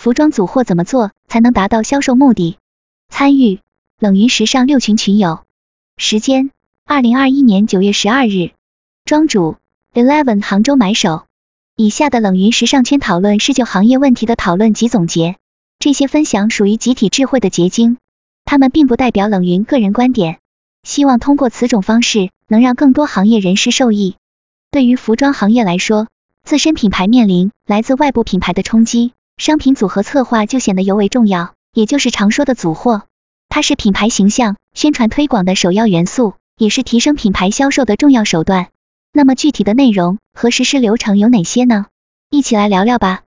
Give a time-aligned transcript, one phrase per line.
[0.00, 2.56] 服装组货怎么做才能达到销售目的？
[3.10, 3.60] 参与。
[3.98, 5.44] 冷云时尚六群群友，
[5.98, 6.52] 时间。
[6.86, 8.52] 二零二一年九月十二日，
[9.04, 9.56] 庄主。
[9.92, 11.26] Eleven 杭州买手。
[11.76, 15.36] 以下的冷云时尚圈讨论是就行业问题的讨论及总结，
[15.78, 17.98] 这些分享属于集体智慧的结晶，
[18.46, 20.38] 他们并不代表冷云个人观点，
[20.82, 24.16] 希望通过此种方式能让更多行业人士受益。
[24.70, 26.08] 对于服装行业来说，
[26.42, 33.04] 自身品牌面临来自外部品牌的冲击，商品组合策划就显得尤为重要，也就是常说的组货。
[33.48, 38.68] 它是品牌形象宣传推广的首要元素，也是提升品牌销售的重要手段。
[39.14, 41.86] 那么具体的内容和实施流程有哪些呢？
[42.28, 43.22] 一起来聊聊吧。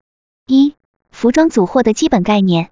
[0.46, 0.74] 一、
[1.10, 2.68] 服装组货的基本概念。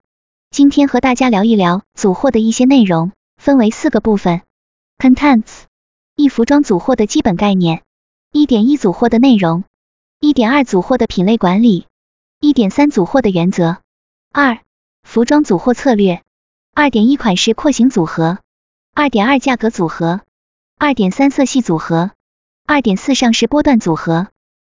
[0.50, 4.42] 今天和大家聊一聊组货的一些内容，分为四个部分。
[4.98, 5.62] Contents：
[6.14, 7.80] 一、服装组货的基本概念。
[8.32, 9.64] 一点一、组货的内容。
[10.20, 11.86] 一点二、组货的品类管理。
[12.42, 13.76] 一点三、组货的原则。
[14.32, 14.60] 二、
[15.02, 16.22] 服装组货策略。
[16.72, 18.38] 二点一、款式廓形组合。
[18.94, 20.22] 二点二、价格组合。
[20.78, 22.12] 二点三、色系组合。
[22.66, 24.28] 二点四、上市波段组合。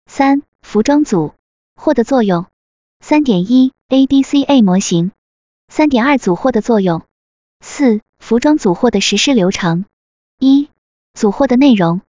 [0.08, 1.36] 三、服装组
[1.78, 2.48] 货的作用。
[3.00, 5.12] 三点一、ADCA 模型。
[5.70, 7.04] 三点二、组货的作用。
[7.62, 9.86] 四、服装组货的实施流程。
[10.38, 10.68] 一、
[11.14, 12.02] 组货的内容。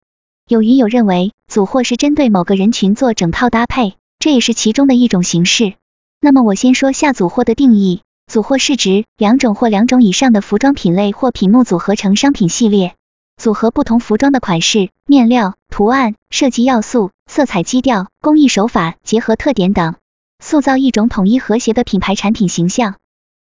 [0.48, 5.74] 有云友认为，组货是针对某个人群做整套搭配，这也是其中的一种形式。
[6.20, 8.00] 那么我先说下组货的定义。
[8.26, 12.94] 组货是指两种或两种以上的服装品类或品目组合成商品系列，
[13.36, 19.96] 组合不同服装的款式、面料、图案、设计要素、色彩基调、工艺手法、结合特点等，
[20.42, 22.94] 塑造一种统一和谐的品牌产品形象。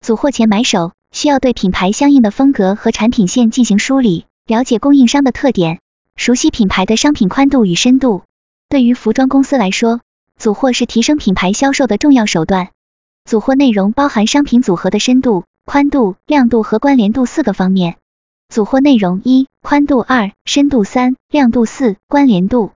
[0.00, 5.78] 组货前，买手需要对品牌相应的风格和产品线进行梳理，了解供应商的特点。
[6.16, 8.22] 熟悉品牌的商品宽度与深度，
[8.68, 10.00] 对于服装公司来说，
[10.38, 12.68] 组货是提升品牌销售的重要手段。
[13.24, 17.96] 组货内容包含商品组合的深度、宽度、亮度和关联度四个方面。
[18.48, 22.72] 组货内容一、宽度二、深度三、亮度四、关联度。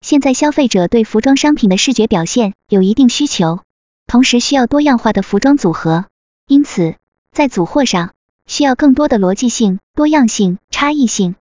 [0.00, 3.60] 现在消费者对服装商品的视觉表现有一定需求，
[4.06, 6.06] 同时需要多样化的服装组合，
[6.46, 6.94] 因此
[7.32, 8.12] 在组货上
[8.46, 11.34] 需要更多的逻辑性、多样性、差异性。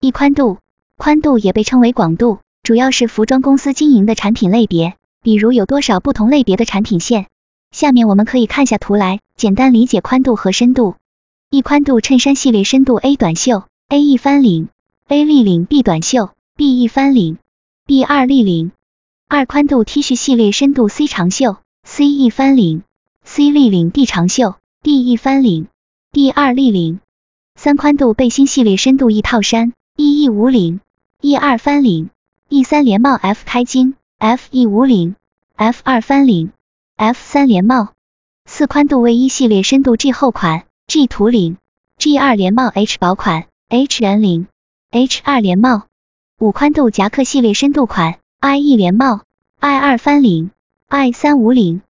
[0.00, 0.58] 一、宽度。
[0.98, 7.26] 宽度也被称为广度，主要是服装公司经营的产品类别，比如有多少不同类别的产品线。
[7.70, 10.96] 下面我们可以看下图来，简单理解宽度和深度。
[11.48, 14.68] 一宽度衬衫系列深度 A 短袖，A 一翻领
[15.08, 17.38] ，A 立领 B 短袖，B 一翻领
[17.86, 18.72] ，B 二立领。
[19.28, 22.82] 二宽度 T 恤系列深度 C 长袖，C 一翻领
[23.24, 25.68] ，C 立领 D 长袖，D 一翻领
[26.10, 27.00] ，D 二立领。
[27.54, 30.80] 三宽度背心系列深度 E 套衫，E 一无领。
[31.20, 32.10] E 二翻领
[32.48, 35.16] ，E 三连帽 F 开襟，F 一无领
[35.56, 36.52] ，F 二翻领
[36.94, 37.88] ，F 三连帽。
[38.44, 41.56] 四宽度卫衣系列深度 G 厚款，G 图领
[41.98, 44.46] ，G 二连帽 H 薄款，H 圆领
[44.92, 45.88] ，H 二连帽。
[46.38, 49.22] 五宽度夹克系列深度款，I 一连帽
[49.58, 50.52] ，I 二翻领
[50.86, 51.82] ，I 三无领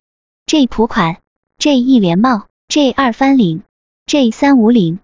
[0.46, 1.18] ，J 普款
[1.58, 3.64] ，J 一连帽，J 二翻领
[4.06, 5.00] ，J 三无领。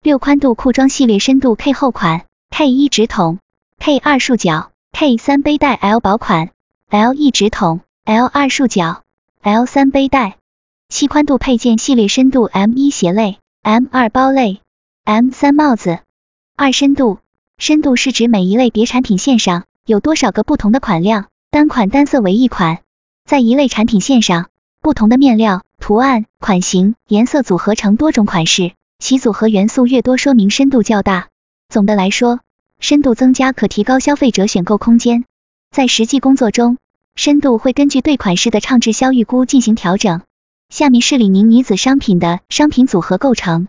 [0.00, 3.38] 六宽度裤装系列深度 K 厚款，K 一直筒。
[3.78, 6.52] K 二束脚，K 三背带 L 薄款
[6.90, 9.02] ，L 一直筒，L 二束脚
[9.42, 10.36] ，L 三背带。
[10.88, 14.60] 七宽度配件系列深度 M 一鞋类，M 二包类
[15.04, 16.00] ，M 三帽子。
[16.56, 17.18] 二深度，
[17.58, 22.78] 深度是指每一类别产品线上有多少个不同的款量，单款单色为一款。
[23.24, 24.48] 在一类产品线上，
[24.80, 31.28] 不同的面料、图案、款型、颜色组合成多种款式，其组合元素越多，说明深度较大。
[31.68, 32.40] 总的来说。
[32.82, 35.26] 深度增加可提高消费者选购空间，
[35.70, 36.78] 在实际工作中，
[37.14, 40.22] 深度会根据对款式的畅滞销预估进行调整。
[40.68, 43.68] 下面是李宁女子商品的商品组合构成。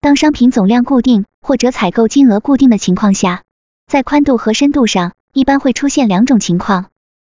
[0.00, 3.44] 当商品总量固定或者采购金额固定的情况下，
[3.86, 6.86] 在宽度和深度上一般会出现两种情况：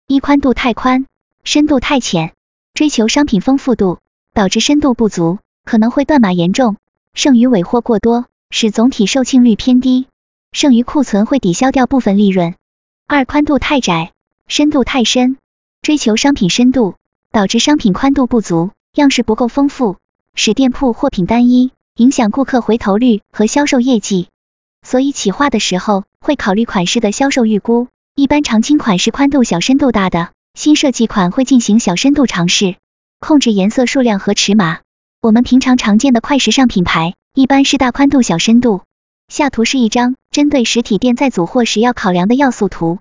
[0.07, 1.05] 一、宽度太宽，
[1.45, 2.33] 深度太浅，
[2.73, 3.99] 追求商品丰富度，
[4.33, 6.75] 导致深度不足，可能会断码严重，
[7.13, 10.07] 剩余尾货过多，使总体售罄率偏低。
[10.51, 12.55] 剩余库存会抵消掉部分利润。
[13.07, 14.13] 二、宽度太窄，
[14.47, 15.37] 深度太深，
[15.81, 16.95] 追求商品深度，
[17.31, 19.97] 导致商品宽度不足，样式不够丰富，
[20.33, 24.29] 使店铺货品单一，影响顾客回头率和销售业绩。
[24.81, 32.77] 所以企划的时候会考虑款式的销售预估，一般常青款是宽度小、深度大的，新设计款会进行小深度尝试，
[33.19, 34.79] 控制颜色数量和尺码。
[35.21, 38.81] 我们平常常见的快时尚品牌，一般是大宽度、小深度。
[39.31, 42.99] 下图是一张针对实体店在组货时要考量的要素图。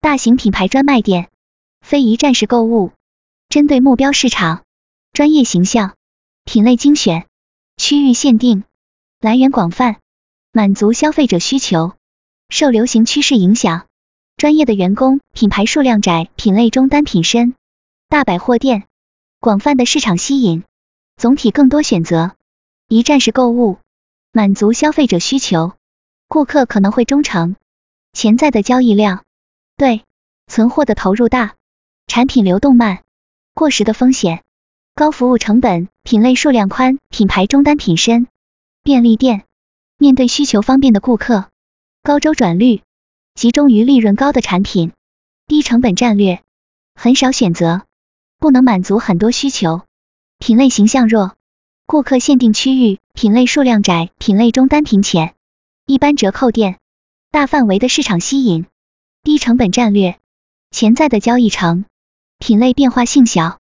[0.00, 1.28] 大型品牌专卖店，
[1.82, 2.92] 非一站式购物，
[3.50, 4.64] 针对目标市场，
[5.12, 5.94] 专业形象，
[6.46, 7.26] 品类精选，
[7.76, 8.64] 区域限定，
[9.20, 9.96] 来源广泛，
[10.50, 11.92] 满足消费者需求，
[12.48, 13.86] 受流行趋势影响，
[14.38, 17.54] 专业的员工，品牌数量窄，品类中单品深，
[18.08, 18.84] 大百货店，
[19.40, 20.64] 广泛的市场吸引，
[21.18, 22.34] 总体更多选择，
[22.88, 23.76] 一站式购物，
[24.36, 25.72] 满足消费者需求，
[26.28, 27.56] 顾客可能会忠诚，
[28.12, 29.24] 潜在的交易量，
[29.78, 30.04] 对，
[30.46, 31.54] 存货的投入大，
[32.06, 33.02] 产品流动慢，
[33.54, 34.42] 过时的风险。
[34.94, 38.26] 高服务成本，品类数量宽，品牌中单品深，
[38.82, 39.44] 便利店
[39.96, 41.48] 面对需求方便的顾客，
[42.02, 42.82] 高周转率，
[43.34, 44.92] 集中于利润高的产品，
[45.46, 46.42] 低成本战略，
[46.94, 47.86] 很少选择，
[48.36, 49.86] 不能满足很多需求，
[50.38, 51.35] 品类形象弱，
[51.88, 55.36] 顾客限定区域，品类数量窄，品类中单品浅，
[55.86, 56.80] 一般折扣店，
[57.30, 58.66] 大范围的市场吸引，
[59.22, 60.18] 低成本战略，
[60.72, 61.84] 潜在的交易成，
[62.40, 63.60] 品类变化性小。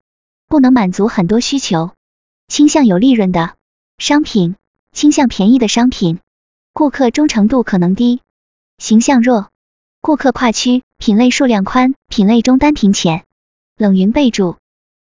[0.47, 1.91] 不能满足很多需求，
[2.47, 3.55] 倾向有利润的
[3.97, 4.55] 商品，
[4.93, 6.19] 倾向便宜的商品，
[6.71, 8.21] 顾客忠诚度可能低，
[8.77, 9.49] 形象弱，
[9.99, 13.25] 顾客跨区，品类数量宽，品类中单品浅。
[13.75, 14.55] 冷云备注：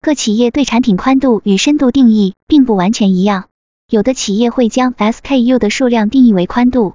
[0.05, 3.47] 各企业对产品宽度与深度定义并不完全一样，
[3.89, 6.93] 有的企业会将 SKU 的数量定义为宽度，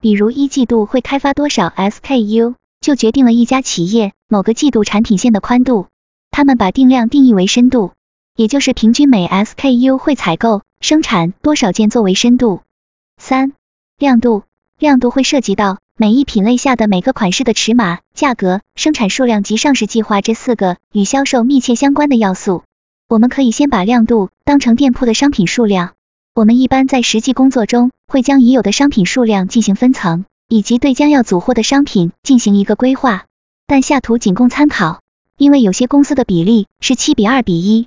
[0.00, 5.88] 比如一季度会开发多少 SKU，就决定了一家企业某个季度产品线的宽度。
[6.30, 7.90] 他们把定量定义为深度，
[8.36, 12.60] 也就是平均每 SKU 会采购生产多少件作为深度。
[13.16, 13.54] 三、
[13.98, 14.44] 亮度，
[14.78, 22.64] 亮度会涉及到每一品类下的每个款式的尺码、价格、生产数量及上市计划这四个与销售密切相关的要素。
[23.08, 25.92] 我们可以先把亮度当成店铺的商品数量。
[26.34, 33.26] 我们一般在实际工作中会将已有的商品数量进行分层，以及对将要组货的商品进行一个规划，
[33.68, 35.02] 但下图仅供参考。
[35.38, 37.86] 因为有些公司的比例是七比二比一，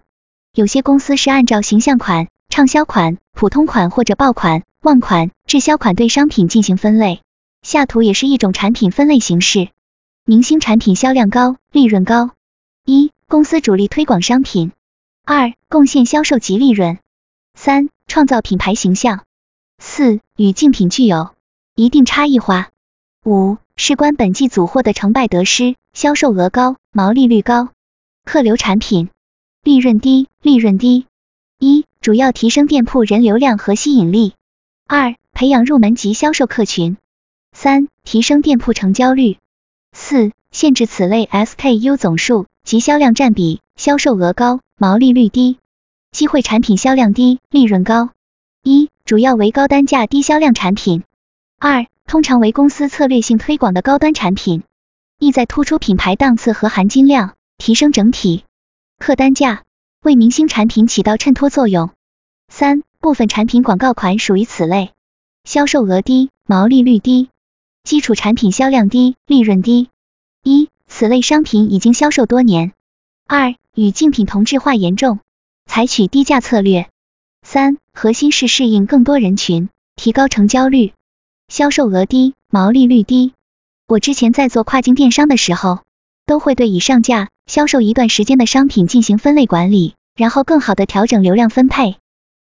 [0.53, 7.19] 有些公司是按照形象款、畅销款、普通款或者爆款、旺款、滞销款对商品进行分类。
[7.65, 9.69] 下图也是一种产品分类形式。
[10.23, 12.29] 明星产品销量高，利润高。
[12.85, 14.71] 一、公司主力推广商品。
[15.23, 16.99] 二、贡献销售及利润。
[17.55, 19.23] 三、创造品牌形象。
[19.79, 21.33] 四、与竞品具有
[21.73, 22.69] 一定差异化。
[23.23, 25.75] 五、事关本季组货的成败得失。
[25.91, 27.69] 销售额高，毛利率高，
[28.25, 29.09] 客流产品，
[29.63, 31.07] 利润低，利润低。
[31.57, 34.33] 一、主要提升店铺人流量和吸引力。
[34.85, 36.97] 二、培养入门级销售客群。
[37.55, 39.37] 三、提升店铺成交率。
[39.93, 45.57] 四、限制此类 SKU 总数及销量占比，销售额高，毛利率低，
[46.11, 48.09] 机会产品销量低，利润高。
[48.61, 51.03] 一、主要为高单价低销量产品。
[51.57, 54.63] 二、通常为公司策略性推广的高端产品。
[55.17, 58.43] 意在突出品牌档次和含金量，提升整体
[58.99, 59.63] 客单价，
[60.03, 61.89] 为明星产品起到衬托作用。
[62.49, 64.91] 三、部分产品广告款属于此类，
[65.45, 67.29] 销售额低，毛利率低，
[67.85, 69.89] 基础产品销量低，利润低。
[70.43, 72.71] 一、此类商品已经销售多年。
[73.27, 75.19] 二、与竞品同质化严重，
[75.67, 76.89] 采取低价策略。
[77.43, 80.93] 三、核心是适应更多人群，提高成交率，
[81.47, 83.33] 销售额低，毛利率低。
[83.87, 85.83] 我之前在做跨境电商的时候，
[86.25, 91.97] 都会对已上架、销售一段时间的商品进行分类管理，然后更好的调整流量分配。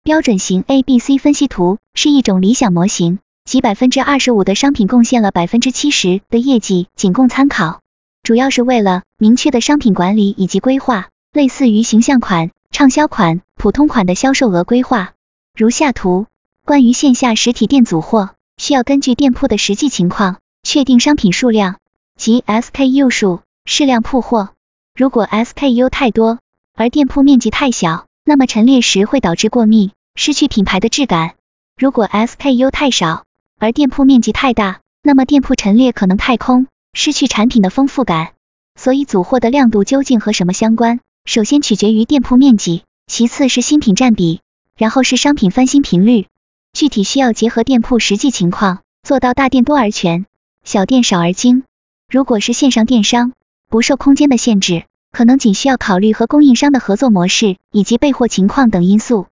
[0.02, 7.80] 标准型 A B C 分析图是一种理想模型，即百分之二十五的商品贡献了百分之七十的业绩，仅供参考。
[8.24, 15.12] 主要是为了明确的商品管理以及规划，类似于形象款、畅销款、普通款的销售额规划。
[15.56, 16.26] 如下图，
[16.64, 20.38] 关于线下实体店组货，需要根据店铺的实际情况。
[20.64, 21.76] 确定商品数量
[22.16, 24.48] 及 SKU 数，适量铺货。
[24.96, 26.40] 如果 SKU 太多，
[26.74, 31.34] 而店铺面积太小，那么陈列时会导致过密，失去品牌的质感。
[31.76, 33.25] 如果 SKU 太少，
[33.58, 38.34] 而店铺面积太大，那么店铺陈列可能太空，失去产品的丰富感。
[38.78, 41.00] 所以组货的亮度究竟和什么相关？
[41.24, 44.40] 首先取决于店铺面积，其次是新品占比，
[44.76, 46.26] 然后是商品翻新频率。
[46.74, 50.26] 具体需要结合店铺实际情况，做到大店多而全。
[50.62, 51.64] 小店少而精。
[52.10, 53.32] 如果是线上电商，
[53.70, 59.28] 不受空间的限制，可能仅需要考虑和供应商的合作模式以及备货情况等因素。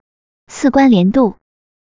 [0.50, 1.34] 四、关联度。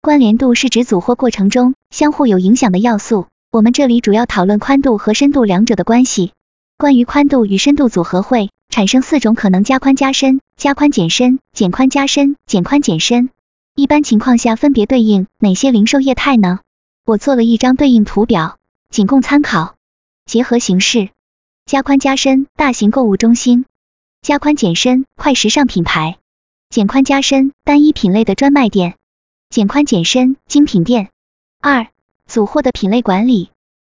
[0.01, 3.27] 关联度是指组货过程中相互有影响的要素。
[3.51, 6.33] 我们这里主要讨论宽度和深度两者的关系。
[6.77, 13.29] 关于宽度与深度组合会产生四种可能：加宽加深、加宽减深、减宽加深、减宽减深。
[13.75, 16.59] 一般情况下分别对应哪些零售业态呢？
[17.05, 18.57] 我做了一张对应图表。
[18.89, 19.75] 仅供参考。
[20.25, 21.11] 结合形式，
[21.65, 23.63] 加宽加深，大型购物中心；
[24.21, 26.15] 加宽减深，快时尚品牌；
[26.69, 28.95] 减宽加深单一品类的专卖店，
[29.49, 31.07] 减宽减深精品店。
[31.67, 31.87] 二、
[32.27, 33.49] 组货的品类管理，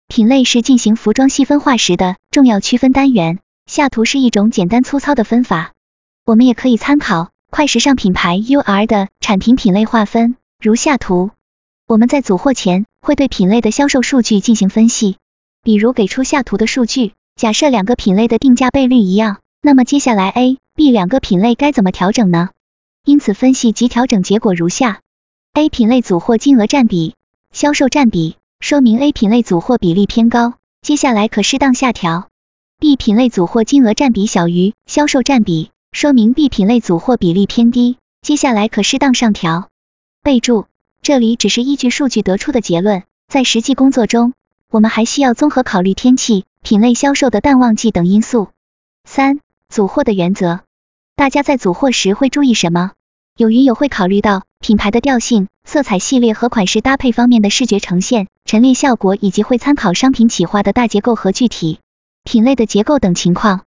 [0.10, 3.40] 品类是进行服装细分化时的重要区分单元。
[3.66, 5.72] 下图是一种简单粗糙的分法，
[6.25, 11.32] 我们也可以参考快时尚品牌 UR 的产品品类划分，如下图。
[11.88, 15.16] 我们在组货前会对品类的销售数据进行分析，
[15.63, 22.50] 比如给出下图的数据，假设两个品类的定价倍率一样，那么接下来 A、B 两个品类该怎么调整呢？
[23.06, 25.00] 因此分析及调整结果如下
[25.54, 27.16] ：A 品类组货金额占比、
[27.51, 32.29] 销售占比，说明 A 品类组货比例偏高，接下来可适当下调。
[32.79, 39.67] B 品类组货金额占比小于销售占比，说明 B 品类组货比例偏低，接下来可适当上调。
[40.24, 40.65] 备注：
[41.01, 44.34] 这里只是依据数据得出的结论，在实际工作中，
[44.70, 48.48] 我们还需要综合考虑天气、品类销售的淡旺季等因素。
[49.03, 50.62] 三、组货的原则，
[51.17, 52.91] 大家在组货时会注意什么？
[53.36, 61.80] 有云友会考虑到品牌的调性、色彩系列和款式搭配方面的视觉呈现、陈列效果，以及会参考商品企划的大结构和具体。
[62.24, 63.62] 品类的结构等情况，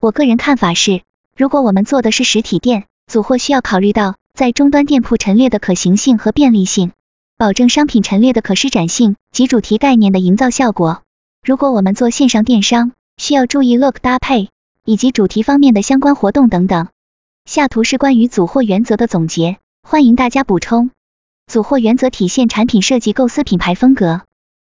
[0.00, 1.02] 我个人看法是，
[1.36, 6.92] 如果我们做的是实体店，组货需要考虑到在终端店铺陈列的可行性和便利性，
[7.38, 11.02] 保证商品陈列的可施展性及主题概念的营造效果。
[11.42, 14.50] 如果我们做线上电商，需要注意 look 搭配
[14.84, 16.88] 以及主题方面的相关活动等等。
[17.44, 20.90] 下图是关于组货原则的总结，欢迎大家补充。
[21.56, 24.20] 组货原则体现产品设计构思品牌风格，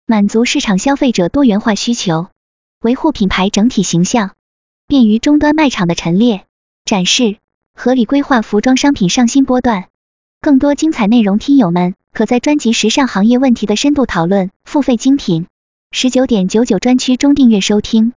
[0.04, 2.26] 满足市场消费者多元化需求。
[2.82, 4.32] 维护品牌整体形象，
[4.86, 6.44] 便于终端卖场的陈列、
[6.84, 7.38] 展示，
[7.72, 9.86] 合理规划服装商品上新波段。
[10.42, 15.46] 更多精彩内容，听友们可在专辑《时尚行业问题的深度讨论》付费精品
[15.90, 18.12] 十九点九九专区中订阅收听。